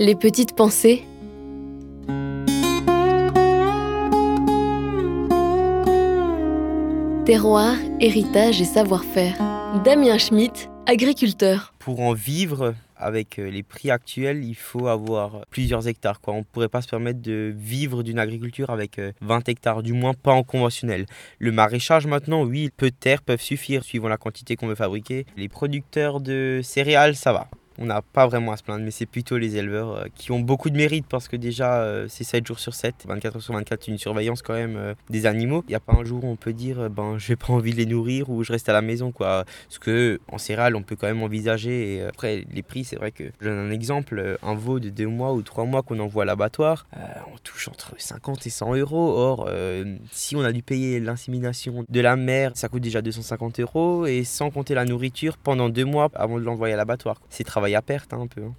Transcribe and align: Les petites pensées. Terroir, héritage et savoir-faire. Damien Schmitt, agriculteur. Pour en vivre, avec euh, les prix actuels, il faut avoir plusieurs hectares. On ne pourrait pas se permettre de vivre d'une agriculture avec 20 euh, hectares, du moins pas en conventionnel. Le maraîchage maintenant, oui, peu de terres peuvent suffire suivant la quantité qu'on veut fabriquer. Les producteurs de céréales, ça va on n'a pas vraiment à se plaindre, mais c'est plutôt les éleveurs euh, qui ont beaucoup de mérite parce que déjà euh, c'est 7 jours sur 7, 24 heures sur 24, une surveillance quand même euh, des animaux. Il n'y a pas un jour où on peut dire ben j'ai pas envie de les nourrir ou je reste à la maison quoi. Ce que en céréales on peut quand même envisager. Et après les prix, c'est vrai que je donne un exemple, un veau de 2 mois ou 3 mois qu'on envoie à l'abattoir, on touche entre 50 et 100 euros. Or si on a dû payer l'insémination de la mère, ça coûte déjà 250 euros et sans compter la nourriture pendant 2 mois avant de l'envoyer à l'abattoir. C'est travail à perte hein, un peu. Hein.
Les 0.00 0.14
petites 0.14 0.54
pensées. 0.54 1.02
Terroir, 7.24 7.74
héritage 7.98 8.60
et 8.60 8.64
savoir-faire. 8.64 9.36
Damien 9.82 10.16
Schmitt, 10.18 10.70
agriculteur. 10.86 11.74
Pour 11.80 11.98
en 11.98 12.12
vivre, 12.12 12.76
avec 12.96 13.40
euh, 13.40 13.50
les 13.50 13.64
prix 13.64 13.90
actuels, 13.90 14.44
il 14.44 14.54
faut 14.54 14.86
avoir 14.86 15.44
plusieurs 15.50 15.88
hectares. 15.88 16.20
On 16.28 16.38
ne 16.38 16.42
pourrait 16.44 16.68
pas 16.68 16.80
se 16.80 16.88
permettre 16.88 17.20
de 17.20 17.52
vivre 17.56 18.04
d'une 18.04 18.20
agriculture 18.20 18.70
avec 18.70 19.00
20 19.20 19.36
euh, 19.36 19.40
hectares, 19.48 19.82
du 19.82 19.94
moins 19.94 20.14
pas 20.14 20.32
en 20.32 20.44
conventionnel. 20.44 21.06
Le 21.40 21.50
maraîchage 21.50 22.06
maintenant, 22.06 22.44
oui, 22.44 22.70
peu 22.76 22.90
de 22.90 22.94
terres 22.94 23.22
peuvent 23.22 23.42
suffire 23.42 23.82
suivant 23.82 24.08
la 24.08 24.16
quantité 24.16 24.54
qu'on 24.54 24.68
veut 24.68 24.76
fabriquer. 24.76 25.26
Les 25.36 25.48
producteurs 25.48 26.20
de 26.20 26.60
céréales, 26.62 27.16
ça 27.16 27.32
va 27.32 27.48
on 27.78 27.86
n'a 27.86 28.02
pas 28.02 28.26
vraiment 28.26 28.52
à 28.52 28.56
se 28.56 28.62
plaindre, 28.62 28.84
mais 28.84 28.90
c'est 28.90 29.06
plutôt 29.06 29.38
les 29.38 29.56
éleveurs 29.56 29.96
euh, 29.96 30.04
qui 30.14 30.32
ont 30.32 30.40
beaucoup 30.40 30.70
de 30.70 30.76
mérite 30.76 31.06
parce 31.08 31.28
que 31.28 31.36
déjà 31.36 31.82
euh, 31.82 32.06
c'est 32.08 32.24
7 32.24 32.46
jours 32.46 32.58
sur 32.58 32.74
7, 32.74 33.06
24 33.06 33.36
heures 33.36 33.42
sur 33.42 33.54
24, 33.54 33.88
une 33.88 33.98
surveillance 33.98 34.42
quand 34.42 34.54
même 34.54 34.76
euh, 34.76 34.94
des 35.10 35.26
animaux. 35.26 35.64
Il 35.68 35.70
n'y 35.70 35.76
a 35.76 35.80
pas 35.80 35.94
un 35.94 36.04
jour 36.04 36.24
où 36.24 36.28
on 36.28 36.36
peut 36.36 36.52
dire 36.52 36.90
ben 36.90 37.16
j'ai 37.18 37.36
pas 37.36 37.52
envie 37.52 37.72
de 37.72 37.76
les 37.76 37.86
nourrir 37.86 38.30
ou 38.30 38.42
je 38.42 38.52
reste 38.52 38.68
à 38.68 38.72
la 38.72 38.82
maison 38.82 39.12
quoi. 39.12 39.44
Ce 39.68 39.78
que 39.78 40.20
en 40.30 40.38
céréales 40.38 40.74
on 40.74 40.82
peut 40.82 40.96
quand 40.96 41.06
même 41.06 41.22
envisager. 41.22 41.94
Et 41.94 42.02
après 42.02 42.44
les 42.52 42.62
prix, 42.62 42.84
c'est 42.84 42.96
vrai 42.96 43.12
que 43.12 43.24
je 43.40 43.48
donne 43.48 43.58
un 43.58 43.70
exemple, 43.70 44.38
un 44.42 44.54
veau 44.54 44.80
de 44.80 44.90
2 44.90 45.06
mois 45.06 45.32
ou 45.32 45.42
3 45.42 45.64
mois 45.64 45.82
qu'on 45.82 46.00
envoie 46.00 46.24
à 46.24 46.26
l'abattoir, 46.26 46.86
on 47.32 47.38
touche 47.38 47.68
entre 47.68 47.94
50 47.96 48.46
et 48.46 48.50
100 48.50 48.74
euros. 48.76 49.16
Or 49.16 49.48
si 50.10 50.34
on 50.36 50.42
a 50.42 50.52
dû 50.52 50.62
payer 50.62 51.00
l'insémination 51.00 51.84
de 51.88 52.00
la 52.00 52.16
mère, 52.16 52.52
ça 52.54 52.68
coûte 52.68 52.82
déjà 52.82 53.02
250 53.02 53.60
euros 53.60 54.06
et 54.06 54.24
sans 54.24 54.50
compter 54.50 54.74
la 54.74 54.84
nourriture 54.84 55.36
pendant 55.36 55.68
2 55.68 55.84
mois 55.84 56.08
avant 56.14 56.38
de 56.38 56.44
l'envoyer 56.44 56.74
à 56.74 56.76
l'abattoir. 56.76 57.20
C'est 57.30 57.44
travail 57.68 57.74
à 57.74 57.82
perte 57.82 58.12
hein, 58.12 58.20
un 58.20 58.26
peu. 58.26 58.44
Hein. 58.44 58.54